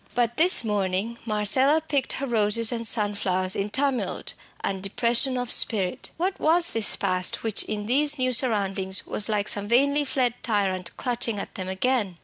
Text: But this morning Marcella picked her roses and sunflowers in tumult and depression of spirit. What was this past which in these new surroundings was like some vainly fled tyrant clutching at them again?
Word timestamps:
But 0.15 0.37
this 0.37 0.63
morning 0.63 1.19
Marcella 1.27 1.79
picked 1.79 2.13
her 2.13 2.25
roses 2.25 2.71
and 2.71 2.87
sunflowers 2.87 3.55
in 3.55 3.69
tumult 3.69 4.33
and 4.61 4.81
depression 4.81 5.37
of 5.37 5.51
spirit. 5.51 6.09
What 6.17 6.39
was 6.39 6.71
this 6.71 6.95
past 6.95 7.43
which 7.43 7.61
in 7.65 7.85
these 7.85 8.17
new 8.17 8.33
surroundings 8.33 9.05
was 9.05 9.29
like 9.29 9.47
some 9.47 9.67
vainly 9.67 10.03
fled 10.03 10.33
tyrant 10.41 10.97
clutching 10.97 11.37
at 11.37 11.53
them 11.53 11.67
again? 11.69 12.17